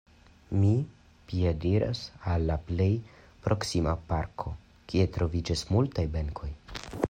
Mi 0.61 0.69
piediras 1.31 2.01
al 2.31 2.47
la 2.51 2.55
plej 2.71 2.89
proksima 3.49 3.95
parko, 4.13 4.55
kie 4.91 5.07
troviĝas 5.19 5.67
multaj 5.77 6.11
benkoj. 6.19 6.53